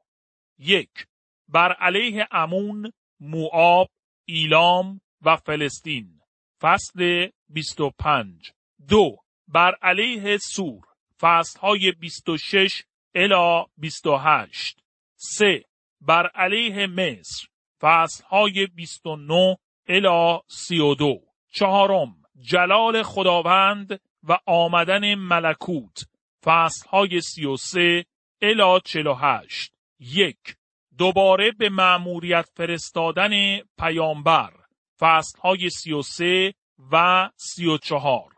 یک. 0.58 1.06
بر 1.48 1.72
علیه 1.72 2.28
امون 2.30 2.92
موآب 3.20 3.88
ایلام 4.24 5.00
و 5.22 5.36
فلسطین. 5.36 6.20
فصل 6.60 7.28
25 7.48 8.52
دو. 8.88 9.16
بر 9.48 9.74
علیه 9.82 10.36
سور. 10.36 10.82
فصل 11.20 11.60
های 11.60 11.92
26 12.00 12.82
الا 13.14 13.64
28 13.76 14.80
سه. 15.16 15.64
بر 16.00 16.26
علیه 16.26 16.86
مصر. 16.86 17.48
فصل 17.80 18.24
های 18.24 18.66
29 18.66 19.56
الا 19.88 20.40
32 20.46 21.20
چهارم. 21.52 22.22
جلال 22.40 23.02
خداوند 23.02 24.00
و 24.22 24.38
آمدن 24.46 25.14
ملکوت. 25.14 25.98
فصل 26.44 26.88
های 26.88 27.20
33 27.20 28.04
الا 28.42 28.80
48 28.80 29.72
یک. 30.00 30.56
دوباره 30.98 31.52
به 31.52 31.68
معموریت 31.68 32.48
فرستادن 32.54 33.58
پیامبر 33.78 34.52
فصل 34.98 35.38
های 35.38 35.70
33 35.70 36.54
و 36.92 37.30
34 37.36 38.32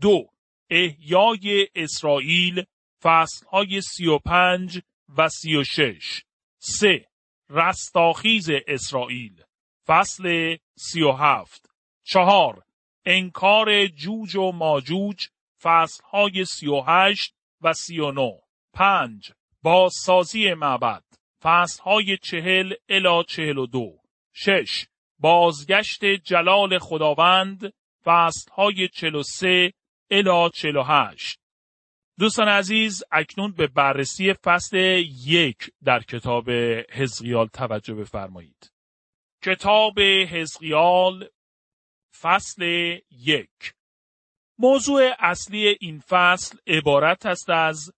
دو 0.00 0.26
احیای 0.70 1.68
اسرائیل 1.74 2.64
فصل 3.02 3.46
های 3.46 3.80
35 3.80 4.80
و 5.16 5.28
36 5.28 6.22
سه 6.58 7.06
رستاخیز 7.50 8.50
اسرائیل 8.66 9.42
فصل 9.86 10.56
37 10.76 11.70
چهار 12.04 12.62
انکار 13.04 13.86
جوج 13.86 14.36
و 14.36 14.52
ماجوج 14.52 15.26
فصل 15.62 16.02
های 16.04 16.44
38 16.44 17.34
و 17.60 17.72
39 17.72 18.40
پنج 18.74 19.32
بازسازی 19.62 20.54
معبد. 20.54 21.04
فصل 21.42 21.82
های 21.82 22.18
چهل 22.22 22.74
الا 22.88 23.22
چهل 23.22 23.58
و 23.58 23.66
دو. 23.66 23.98
شش. 24.32 24.86
بازگشت 25.18 26.04
جلال 26.04 26.78
خداوند 26.78 27.72
فصل 28.04 28.50
های 28.52 28.88
چهل 28.88 29.14
و 29.14 29.22
سه 29.22 29.72
الا 30.10 30.48
چهل 30.48 30.76
و 30.76 30.82
هشت. 30.82 31.38
دوستان 32.18 32.48
عزیز 32.48 33.04
اکنون 33.12 33.52
به 33.52 33.66
بررسی 33.66 34.32
فصل 34.32 34.76
یک 35.26 35.70
در 35.84 36.00
کتاب 36.02 36.50
حزقیال 36.90 37.46
توجه 37.46 37.94
بفرمایید. 37.94 38.72
کتاب 39.42 40.00
حزقیال 40.30 41.28
فصل 42.20 42.62
یک. 43.10 43.74
موضوع 44.58 45.10
اصلی 45.18 45.76
این 45.80 46.00
فصل 46.00 46.58
عبارت 46.66 47.26
است 47.26 47.50
از 47.50 47.92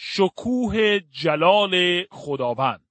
شکوه 0.00 0.98
جلال 0.98 2.04
خداوند. 2.10 2.88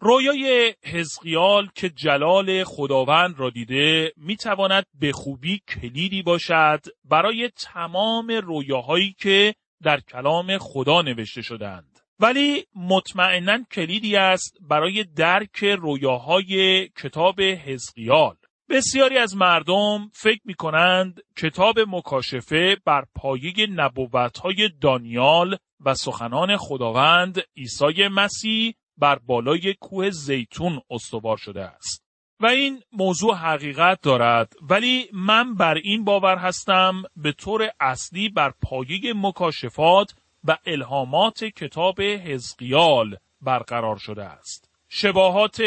رویای 0.00 0.74
حزقیال 0.84 1.68
که 1.74 1.88
جلال 1.88 2.64
خداوند 2.64 3.34
را 3.38 3.50
دیده 3.50 4.12
می‌تواند 4.16 4.86
به 5.00 5.12
خوبی 5.12 5.60
کلیدی 5.68 6.22
باشد 6.22 6.80
برای 7.04 7.50
تمام 7.56 8.26
رویاهایی 8.26 9.16
که 9.18 9.54
در 9.82 10.00
کلام 10.00 10.58
خدا 10.58 11.02
نوشته 11.02 11.42
شدند. 11.42 11.98
ولی 12.20 12.66
مطمئنا 12.76 13.58
کلیدی 13.72 14.16
است 14.16 14.58
برای 14.60 15.04
درک 15.04 15.64
رویاهای 15.64 16.88
کتاب 16.88 17.40
حزقیال. 17.40 18.36
بسیاری 18.68 19.18
از 19.18 19.36
مردم 19.36 20.10
فکر 20.12 20.40
می 20.44 20.54
کنند 20.54 21.20
کتاب 21.36 21.74
مکاشفه 21.88 22.76
بر 22.84 23.04
پایه 23.14 23.66
نبوتهای 23.70 24.70
دانیال 24.80 25.56
و 25.80 25.94
سخنان 25.94 26.56
خداوند 26.56 27.42
عیسی 27.56 28.08
مسیح 28.08 28.74
بر 28.96 29.18
بالای 29.18 29.74
کوه 29.80 30.10
زیتون 30.10 30.80
استوار 30.90 31.36
شده 31.36 31.64
است. 31.64 32.04
و 32.40 32.46
این 32.46 32.82
موضوع 32.92 33.34
حقیقت 33.34 34.00
دارد 34.00 34.52
ولی 34.70 35.08
من 35.12 35.54
بر 35.54 35.74
این 35.74 36.04
باور 36.04 36.36
هستم 36.36 37.02
به 37.16 37.32
طور 37.32 37.70
اصلی 37.80 38.28
بر 38.28 38.52
پایه 38.62 39.12
مکاشفات 39.16 40.14
و 40.44 40.58
الهامات 40.66 41.44
کتاب 41.44 42.00
حزقیال 42.00 43.16
برقرار 43.40 43.96
شده 43.96 44.24
است. 44.24 44.73
شباهات 44.96 45.62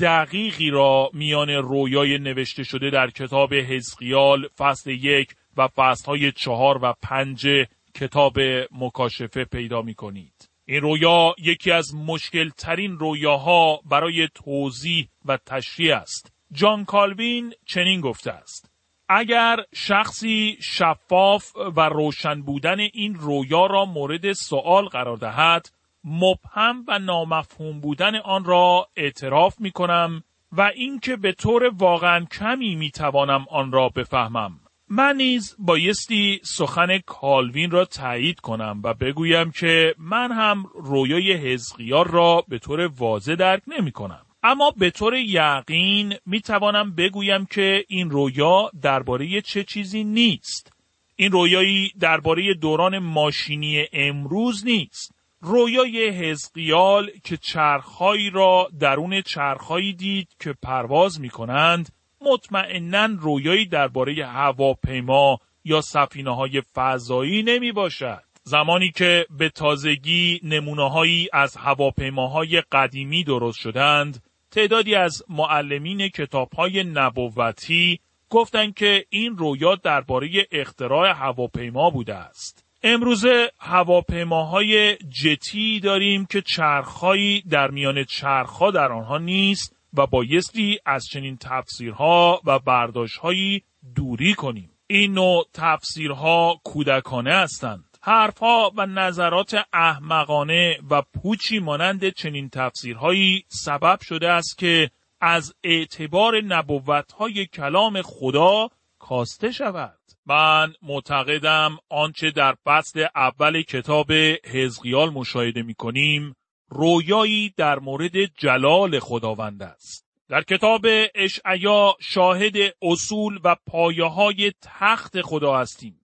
دقیقی 0.00 0.70
را 0.70 1.10
میان 1.12 1.50
رویای 1.50 2.18
نوشته 2.18 2.62
شده 2.62 2.90
در 2.90 3.10
کتاب 3.10 3.54
حزقیال 3.54 4.48
فصل 4.58 4.90
یک 4.90 5.34
و 5.56 5.68
فصلهای 5.68 6.32
چهار 6.32 6.78
و 6.82 6.94
پنج 7.02 7.48
کتاب 7.94 8.38
مکاشفه 8.72 9.44
پیدا 9.44 9.82
می 9.82 9.94
کنید. 9.94 10.50
این 10.66 10.80
رویا 10.80 11.34
یکی 11.38 11.70
از 11.70 11.94
مشکل 11.94 12.48
ترین 12.48 12.98
رویاها 12.98 13.80
برای 13.90 14.28
توضیح 14.34 15.08
و 15.24 15.36
تشریح 15.46 15.96
است. 15.96 16.32
جان 16.52 16.84
کالوین 16.84 17.52
چنین 17.66 18.00
گفته 18.00 18.30
است. 18.30 18.70
اگر 19.08 19.56
شخصی 19.74 20.58
شفاف 20.60 21.56
و 21.76 21.80
روشن 21.80 22.42
بودن 22.42 22.80
این 22.80 23.14
رویا 23.14 23.66
را 23.66 23.84
مورد 23.84 24.32
سوال 24.32 24.84
قرار 24.84 25.16
دهد، 25.16 25.70
مبهم 26.04 26.84
و 26.88 26.98
نامفهوم 26.98 27.80
بودن 27.80 28.16
آن 28.16 28.44
را 28.44 28.88
اعتراف 28.96 29.60
می 29.60 29.70
کنم 29.70 30.22
و 30.52 30.70
اینکه 30.74 31.16
به 31.16 31.32
طور 31.32 31.72
واقعا 31.78 32.24
کمی 32.24 32.74
می 32.76 32.90
توانم 32.90 33.46
آن 33.50 33.72
را 33.72 33.88
بفهمم. 33.88 34.60
من 34.88 35.16
نیز 35.16 35.56
بایستی 35.58 36.40
سخن 36.42 36.98
کالوین 36.98 37.70
را 37.70 37.84
تایید 37.84 38.40
کنم 38.40 38.80
و 38.84 38.94
بگویم 38.94 39.50
که 39.50 39.94
من 39.98 40.32
هم 40.32 40.64
رویای 40.74 41.32
حزقیار 41.32 42.10
را 42.10 42.44
به 42.48 42.58
طور 42.58 42.80
واضح 42.86 43.34
درک 43.34 43.62
نمی 43.66 43.92
کنم. 43.92 44.26
اما 44.42 44.70
به 44.70 44.90
طور 44.90 45.14
یقین 45.14 46.14
می 46.26 46.40
توانم 46.40 46.94
بگویم 46.94 47.46
که 47.46 47.84
این 47.88 48.10
رویا 48.10 48.70
درباره 48.82 49.40
چه 49.40 49.64
چیزی 49.64 50.04
نیست. 50.04 50.72
این 51.16 51.32
رویایی 51.32 51.92
درباره 52.00 52.54
دوران 52.54 52.98
ماشینی 52.98 53.86
امروز 53.92 54.66
نیست. 54.66 55.19
رویای 55.42 56.08
حزقیال 56.08 57.10
که 57.24 57.36
چرخهایی 57.36 58.30
را 58.30 58.68
درون 58.80 59.20
چرخهایی 59.20 59.92
دید 59.92 60.28
که 60.40 60.54
پرواز 60.62 61.20
می 61.20 61.30
کنند 61.30 61.92
مطمئنا 62.20 63.08
رویایی 63.18 63.66
درباره 63.66 64.26
هواپیما 64.26 65.38
یا 65.64 65.80
سفینه 65.80 66.36
های 66.36 66.62
فضایی 66.74 67.42
نمی 67.42 67.72
باشد. 67.72 68.22
زمانی 68.42 68.90
که 68.90 69.26
به 69.30 69.48
تازگی 69.48 70.40
نمونه 70.42 71.26
از 71.32 71.56
هواپیماهای 71.56 72.62
قدیمی 72.72 73.24
درست 73.24 73.58
شدند، 73.58 74.22
تعدادی 74.50 74.94
از 74.94 75.22
معلمین 75.28 76.08
کتاب 76.08 76.52
های 76.52 76.84
نبوتی 76.84 78.00
گفتند 78.30 78.74
که 78.74 79.04
این 79.10 79.36
رویا 79.36 79.74
درباره 79.74 80.28
اختراع 80.52 81.12
هواپیما 81.12 81.90
بوده 81.90 82.14
است. 82.14 82.69
امروزه 82.82 83.50
هواپیماهای 83.58 84.96
جتی 84.96 85.80
داریم 85.80 86.26
که 86.26 86.42
چرخهایی 86.42 87.42
در 87.42 87.70
میان 87.70 88.04
چرخها 88.04 88.70
در 88.70 88.92
آنها 88.92 89.18
نیست 89.18 89.76
و 89.94 90.06
بایستی 90.06 90.78
از 90.86 91.06
چنین 91.06 91.36
تفسیرها 91.36 92.40
و 92.44 92.58
برداشتهایی 92.58 93.62
دوری 93.96 94.34
کنیم. 94.34 94.70
این 94.86 95.12
نوع 95.12 95.44
تفسیرها 95.54 96.60
کودکانه 96.64 97.34
هستند. 97.34 97.84
حرفها 98.02 98.72
و 98.76 98.86
نظرات 98.86 99.56
احمقانه 99.72 100.78
و 100.90 101.02
پوچی 101.02 101.58
مانند 101.58 102.08
چنین 102.08 102.48
تفسیرهایی 102.48 103.44
سبب 103.48 103.98
شده 104.02 104.28
است 104.30 104.58
که 104.58 104.90
از 105.20 105.54
اعتبار 105.64 106.40
نبوتهای 106.40 107.46
کلام 107.46 108.02
خدا 108.02 108.68
کاسته 109.10 109.50
شود. 109.50 109.98
من 110.26 110.72
معتقدم 110.82 111.78
آنچه 111.88 112.30
در 112.30 112.54
فصل 112.64 113.06
اول 113.14 113.62
کتاب 113.62 114.12
حزقیال 114.44 115.10
مشاهده 115.10 115.62
می 115.62 115.74
کنیم 115.74 116.34
رویایی 116.68 117.54
در 117.56 117.78
مورد 117.78 118.24
جلال 118.38 118.98
خداوند 118.98 119.62
است. 119.62 120.06
در 120.28 120.42
کتاب 120.42 120.86
اشعیا 121.14 121.94
شاهد 122.00 122.54
اصول 122.82 123.38
و 123.44 123.56
پایه 123.66 124.04
های 124.04 124.52
تخت 124.62 125.20
خدا 125.22 125.58
هستیم. 125.58 126.00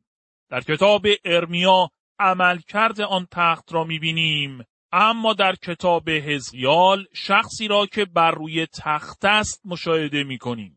در 0.51 0.61
کتاب 0.61 1.07
ارمیا 1.25 1.90
عملکرد 2.19 3.01
آن 3.01 3.27
تخت 3.31 3.73
را 3.73 3.85
می‌بینیم 3.85 4.64
اما 4.92 5.33
در 5.33 5.55
کتاب 5.55 6.11
حزقیال 6.11 7.07
شخصی 7.14 7.69
را 7.69 7.87
که 7.87 8.05
بر 8.05 8.31
روی 8.31 8.66
تخت 8.66 9.25
است 9.25 9.61
مشاهده 9.64 10.25
می‌کنیم. 10.25 10.76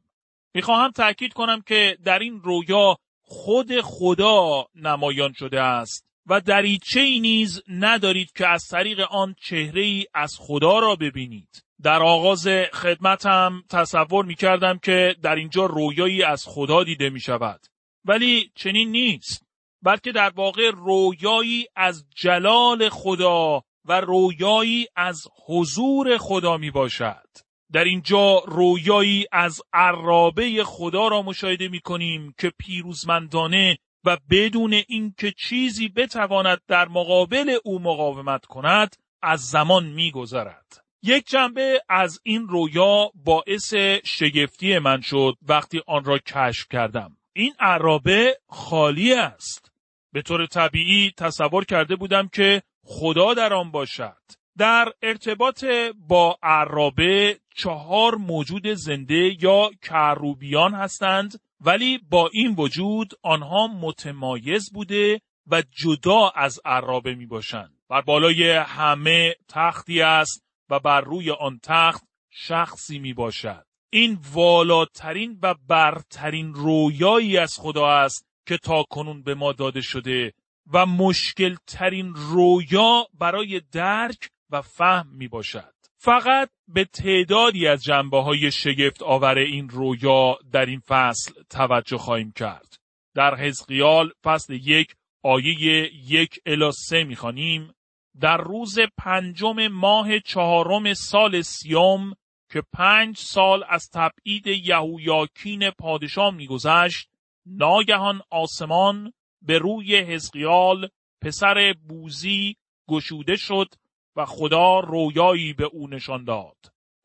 می‌خواهم 0.60 0.92
تأکید 0.92 1.34
کنم 1.34 1.62
که 1.62 1.98
در 2.06 2.20
این 2.20 2.42
رویا 2.44 2.98
خود 3.22 3.82
خدا 3.82 4.68
نمایان 4.76 5.34
شده 5.34 5.62
است 5.62 6.06
و 6.28 6.42
دریچه 6.42 7.00
ای 7.00 7.20
نیز 7.20 7.62
ندارید 7.68 8.32
که 8.32 8.48
از 8.48 8.68
طریق 8.68 9.00
آن 9.00 9.36
چهره 9.42 9.82
ای 9.82 10.06
از 10.14 10.36
خدا 10.40 10.80
را 10.80 10.96
ببینید. 10.96 11.64
در 11.84 12.04
آغاز 12.04 12.48
خدمتم 12.74 13.64
تصور 13.70 14.26
می 14.26 14.36
کردم 14.36 14.78
که 14.78 15.16
در 15.22 15.36
اینجا 15.36 15.66
رویایی 15.66 16.24
از 16.24 16.44
خدا 16.48 16.84
دیده 16.84 17.10
می 17.10 17.20
شود. 17.20 17.60
ولی 18.06 18.52
چنین 18.56 18.92
نیست. 18.92 19.46
بلکه 19.82 20.12
در 20.12 20.30
واقع 20.30 20.72
رویایی 20.72 21.66
از 21.76 22.06
جلال 22.16 22.90
خدا 22.90 23.62
و 23.86 24.02
رویایی 24.02 24.88
از 24.96 25.28
حضور 25.48 26.18
خدا 26.18 26.58
می 26.58 26.72
باشد. 26.72 27.49
در 27.72 27.84
اینجا 27.84 28.44
رویایی 28.48 29.26
از 29.32 29.62
عرابه 29.74 30.64
خدا 30.64 31.08
را 31.08 31.22
مشاهده 31.22 31.68
می 31.68 31.80
کنیم 31.80 32.34
که 32.38 32.52
پیروزمندانه 32.58 33.78
و 34.04 34.18
بدون 34.30 34.74
اینکه 34.88 35.32
چیزی 35.32 35.88
بتواند 35.90 36.62
در 36.68 36.88
مقابل 36.88 37.58
او 37.64 37.80
مقاومت 37.80 38.46
کند 38.46 38.96
از 39.22 39.42
زمان 39.42 39.86
میگذرد. 39.86 40.84
یک 41.04 41.28
جنبه 41.28 41.82
از 41.90 42.20
این 42.24 42.48
رویا 42.48 43.12
باعث 43.16 43.74
شگفتی 44.04 44.80
من 44.80 45.02
شد 45.02 45.38
وقتی 45.42 45.82
آن 45.88 46.04
را 46.04 46.18
کشف 46.18 46.68
کردم. 46.72 47.18
این 47.34 47.54
عرابه 47.60 48.40
خالی 48.50 49.14
است. 49.14 49.72
به 50.14 50.22
طور 50.22 50.46
طبیعی 50.46 51.14
تصور 51.18 51.66
کرده 51.66 51.96
بودم 51.96 52.28
که 52.28 52.62
خدا 52.84 53.34
در 53.34 53.54
آن 53.54 53.72
باشد. 53.72 54.39
در 54.60 54.94
ارتباط 55.02 55.66
با 56.08 56.38
عرابه 56.44 57.40
چهار 57.56 58.16
موجود 58.16 58.68
زنده 58.68 59.44
یا 59.44 59.70
کروبیان 59.82 60.74
هستند 60.74 61.40
ولی 61.62 61.98
با 62.10 62.30
این 62.34 62.56
وجود 62.58 63.14
آنها 63.24 63.68
متمایز 63.68 64.72
بوده 64.74 65.22
و 65.48 65.64
جدا 65.84 66.32
از 66.36 66.60
عرابه 66.66 67.16
می 67.16 67.26
باشند. 67.26 67.74
بر 67.90 68.02
بالای 68.02 68.52
همه 68.52 69.36
تختی 69.48 70.02
است 70.02 70.44
و 70.70 70.80
بر 70.80 71.02
روی 71.02 71.32
آن 71.32 71.60
تخت 71.64 72.04
شخصی 72.30 73.00
می 73.00 73.14
باشد. 73.14 73.66
این 73.90 74.20
والاترین 74.34 75.40
و 75.42 75.56
برترین 75.68 76.54
رویایی 76.54 77.38
از 77.38 77.54
خدا 77.58 77.88
است 77.88 78.26
که 78.48 78.58
تا 78.58 78.84
کنون 78.90 79.24
به 79.24 79.36
ما 79.36 79.52
داده 79.52 79.82
شده 79.82 80.34
و 80.74 80.86
مشکل 80.86 81.56
ترین 81.68 82.14
رویا 82.16 83.08
برای 83.20 83.62
درک 83.72 84.30
و 84.52 84.62
فهم 84.62 85.08
می 85.08 85.28
باشد. 85.28 85.74
فقط 85.98 86.50
به 86.68 86.86
تعدادی 86.86 87.68
از 87.68 87.84
جنبه 87.84 88.24
های 88.24 88.52
شگفت 88.52 89.04
آور 89.04 89.38
این 89.38 89.70
رویا 89.70 90.38
در 90.52 90.66
این 90.66 90.80
فصل 90.80 91.34
توجه 91.50 91.98
خواهیم 91.98 92.32
کرد. 92.32 92.80
در 93.16 93.36
حزقیال 93.36 94.12
فصل 94.24 94.54
یک 94.54 94.96
آیه 95.24 95.92
یک 95.94 96.40
الا 96.46 96.72
سه 96.72 97.04
می‌خوانیم 97.04 97.74
در 98.20 98.38
روز 98.38 98.80
پنجم 98.98 99.68
ماه 99.68 100.20
چهارم 100.20 100.94
سال 100.94 101.42
سیوم 101.42 102.14
که 102.52 102.64
پنج 102.74 103.18
سال 103.18 103.64
از 103.70 103.90
تبعید 103.94 104.48
یهویاکین 104.48 105.72
پادشاه 105.72 106.34
میگذشت 106.36 107.10
ناگهان 107.46 108.22
آسمان 108.30 109.14
به 109.42 109.58
روی 109.58 109.96
حزقیال 109.96 110.90
پسر 111.22 111.74
بوزی 111.88 112.56
گشوده 112.90 113.36
شد 113.36 113.68
و 114.16 114.26
خدا 114.26 114.80
رویایی 114.80 115.54
به 115.54 115.64
او 115.64 115.88
نشان 115.88 116.24
داد. 116.24 116.58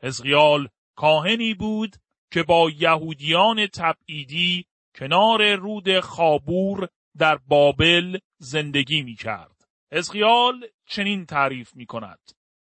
حزقیال 0.02 0.68
کاهنی 0.96 1.54
بود 1.54 1.96
که 2.30 2.42
با 2.42 2.70
یهودیان 2.70 3.66
تبعیدی 3.66 4.66
کنار 4.94 5.54
رود 5.54 6.00
خابور 6.00 6.88
در 7.18 7.38
بابل 7.48 8.18
زندگی 8.38 9.02
می 9.02 9.14
کرد. 9.14 9.64
حزقیال 9.92 10.66
چنین 10.86 11.26
تعریف 11.26 11.76
می 11.76 11.86
کند. 11.86 12.18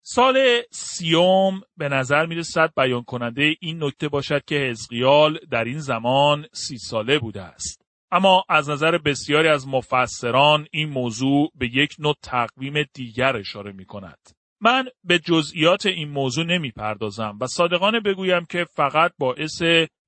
سال 0.02 0.62
سیوم 0.72 1.62
به 1.78 1.90
نظر 1.90 2.26
می 2.26 2.36
رسد 2.36 2.74
بیان 2.78 3.04
کننده 3.04 3.56
این 3.60 3.84
نکته 3.84 4.08
باشد 4.08 4.46
که 4.46 4.56
حزقیال 4.56 5.40
در 5.52 5.64
این 5.64 5.80
زمان 5.80 6.48
سی 6.54 6.78
ساله 6.78 7.20
بوده 7.20 7.42
است. 7.42 7.87
اما 8.12 8.44
از 8.50 8.70
نظر 8.70 8.98
بسیاری 8.98 9.48
از 9.48 9.68
مفسران 9.68 10.68
این 10.72 10.90
موضوع 10.90 11.52
به 11.56 11.68
یک 11.68 11.96
نوع 12.00 12.16
تقویم 12.24 12.84
دیگر 12.94 13.38
اشاره 13.38 13.72
می 13.72 13.86
کند. 13.86 14.30
من 14.62 14.86
به 15.04 15.20
جزئیات 15.20 15.86
این 15.86 16.10
موضوع 16.10 16.46
نمی 16.46 16.72
پردازم 16.72 17.38
و 17.42 17.48
صادقانه 17.48 18.00
بگویم 18.00 18.46
که 18.46 18.66
فقط 18.74 19.12
باعث 19.18 19.62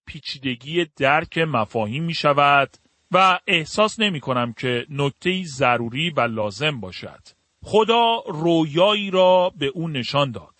پیچیدگی 0.05 0.85
درک 0.97 1.38
مفاهیم 1.38 2.03
می 2.03 2.13
شود 2.13 2.69
و 3.12 3.39
احساس 3.47 3.99
نمی 3.99 4.19
کنم 4.19 4.53
که 4.53 4.85
نکته 4.89 5.43
ضروری 5.43 6.09
و 6.09 6.21
لازم 6.21 6.79
باشد. 6.79 7.21
خدا 7.63 8.23
رویایی 8.27 9.12
را 9.12 9.51
به 9.57 9.65
او 9.65 9.88
نشان 9.88 10.31
داد. 10.31 10.55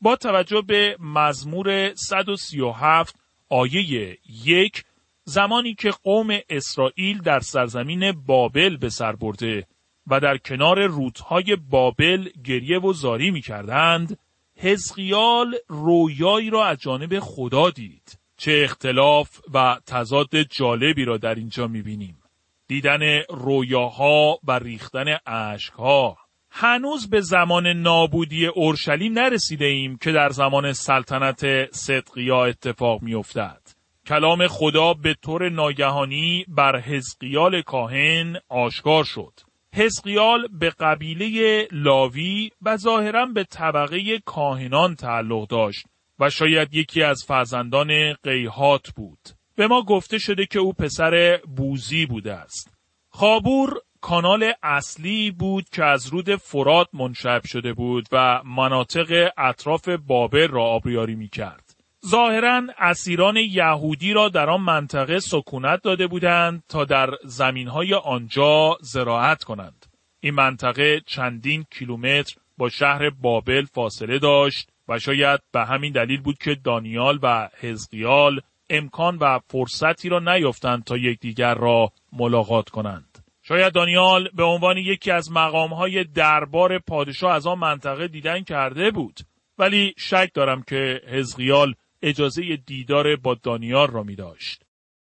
با 0.00 0.16
توجه 0.16 0.62
به 0.66 0.96
مزمور 1.00 1.94
137 1.94 3.16
آیه 3.48 4.18
یک 4.44 4.84
زمانی 5.24 5.74
که 5.74 5.90
قوم 5.90 6.38
اسرائیل 6.48 7.22
در 7.22 7.40
سرزمین 7.40 8.12
بابل 8.12 8.76
به 8.76 8.88
سر 8.88 9.16
برده 9.16 9.66
و 10.06 10.20
در 10.20 10.36
کنار 10.36 10.86
رودهای 10.86 11.56
بابل 11.56 12.28
گریه 12.44 12.78
و 12.78 12.92
زاری 12.92 13.30
می 13.30 13.40
کردند، 13.40 14.18
حزقیال 14.56 15.54
رویایی 15.68 16.50
را 16.50 16.66
از 16.66 16.78
جانب 16.78 17.20
خدا 17.20 17.70
دید. 17.70 18.18
چه 18.36 18.60
اختلاف 18.64 19.40
و 19.54 19.80
تضاد 19.86 20.42
جالبی 20.42 21.04
را 21.04 21.16
در 21.16 21.34
اینجا 21.34 21.66
می 21.66 21.82
بینیم. 21.82 22.22
دیدن 22.66 23.22
رویاها 23.28 24.38
و 24.44 24.58
ریختن 24.58 25.04
اشکها. 25.26 26.16
هنوز 26.50 27.10
به 27.10 27.20
زمان 27.20 27.66
نابودی 27.66 28.46
اورشلیم 28.46 29.12
نرسیده 29.12 29.64
ایم 29.64 29.96
که 29.96 30.12
در 30.12 30.28
زمان 30.28 30.72
سلطنت 30.72 31.72
صدقیا 31.72 32.44
اتفاق 32.44 33.02
می 33.02 33.14
افتد. 33.14 33.60
کلام 34.06 34.46
خدا 34.46 34.94
به 34.94 35.14
طور 35.14 35.48
ناگهانی 35.48 36.44
بر 36.48 36.80
حزقیال 36.80 37.62
کاهن 37.62 38.36
آشکار 38.48 39.04
شد. 39.04 39.32
حزقیال 39.74 40.48
به 40.60 40.70
قبیله 40.70 41.68
لاوی 41.72 42.50
و 42.62 42.76
ظاهرا 42.76 43.26
به 43.26 43.44
طبقه 43.44 44.18
کاهنان 44.24 44.94
تعلق 44.94 45.48
داشت 45.48 45.86
و 46.18 46.30
شاید 46.30 46.74
یکی 46.74 47.02
از 47.02 47.24
فرزندان 47.26 48.12
قیهات 48.12 48.90
بود. 48.96 49.18
به 49.56 49.66
ما 49.66 49.82
گفته 49.82 50.18
شده 50.18 50.46
که 50.46 50.58
او 50.58 50.72
پسر 50.72 51.40
بوزی 51.56 52.06
بوده 52.06 52.32
است. 52.32 52.74
خابور 53.10 53.80
کانال 54.00 54.52
اصلی 54.62 55.30
بود 55.30 55.68
که 55.68 55.84
از 55.84 56.06
رود 56.06 56.36
فرات 56.36 56.88
منشعب 56.92 57.42
شده 57.46 57.72
بود 57.72 58.08
و 58.12 58.42
مناطق 58.44 59.30
اطراف 59.38 59.88
بابل 59.88 60.48
را 60.48 60.64
آبیاری 60.64 61.14
می 61.14 61.28
کرد. 61.28 61.69
ظاهرا 62.06 62.62
اسیران 62.78 63.36
یهودی 63.36 64.12
را 64.12 64.28
در 64.28 64.50
آن 64.50 64.60
منطقه 64.60 65.18
سکونت 65.18 65.82
داده 65.82 66.06
بودند 66.06 66.62
تا 66.68 66.84
در 66.84 67.10
زمینهای 67.24 67.94
آنجا 67.94 68.78
زراعت 68.80 69.44
کنند. 69.44 69.86
این 70.20 70.34
منطقه 70.34 71.00
چندین 71.06 71.64
کیلومتر 71.70 72.34
با 72.58 72.68
شهر 72.68 73.10
بابل 73.10 73.64
فاصله 73.64 74.18
داشت 74.18 74.68
و 74.88 74.98
شاید 74.98 75.40
به 75.52 75.64
همین 75.64 75.92
دلیل 75.92 76.20
بود 76.20 76.38
که 76.38 76.54
دانیال 76.54 77.18
و 77.22 77.48
حزقیال 77.60 78.40
امکان 78.70 79.16
و 79.16 79.38
فرصتی 79.48 80.08
را 80.08 80.18
نیافتند 80.18 80.84
تا 80.84 80.96
یکدیگر 80.96 81.54
را 81.54 81.92
ملاقات 82.12 82.68
کنند. 82.68 83.24
شاید 83.42 83.72
دانیال 83.72 84.28
به 84.34 84.44
عنوان 84.44 84.78
یکی 84.78 85.10
از 85.10 85.32
مقامهای 85.32 86.04
دربار 86.04 86.78
پادشاه 86.78 87.34
از 87.34 87.46
آن 87.46 87.58
منطقه 87.58 88.08
دیدن 88.08 88.42
کرده 88.42 88.90
بود 88.90 89.20
ولی 89.58 89.94
شک 89.98 90.30
دارم 90.34 90.62
که 90.62 91.00
حزقیال 91.06 91.74
اجازه 92.02 92.56
دیدار 92.56 93.16
با 93.16 93.34
دانیال 93.34 93.88
را 93.88 94.02
می 94.02 94.16
داشت. 94.16 94.62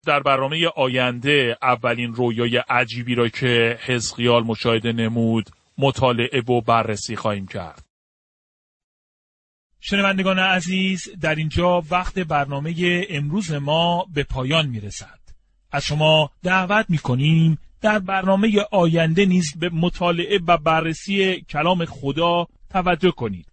در 0.05 0.19
برنامه 0.19 0.67
آینده 0.67 1.57
اولین 1.61 2.13
رویای 2.13 2.57
عجیبی 2.57 3.15
را 3.15 3.29
که 3.29 3.79
حزقیال 3.81 4.43
مشاهده 4.43 4.91
نمود 4.91 5.49
مطالعه 5.77 6.41
و 6.41 6.61
بررسی 6.61 7.15
خواهیم 7.15 7.47
کرد. 7.47 7.85
شنوندگان 9.79 10.39
عزیز 10.39 11.09
در 11.21 11.35
اینجا 11.35 11.83
وقت 11.89 12.19
برنامه 12.19 13.05
امروز 13.09 13.51
ما 13.51 14.05
به 14.13 14.23
پایان 14.23 14.67
می 14.67 14.79
رسد. 14.79 15.19
از 15.71 15.85
شما 15.85 16.31
دعوت 16.43 16.85
می 16.89 16.97
کنیم 16.97 17.57
در 17.81 17.99
برنامه 17.99 18.65
آینده 18.71 19.25
نیز 19.25 19.57
به 19.59 19.69
مطالعه 19.69 20.39
و 20.47 20.57
بررسی 20.57 21.41
کلام 21.41 21.85
خدا 21.85 22.47
توجه 22.69 23.11
کنید. 23.11 23.46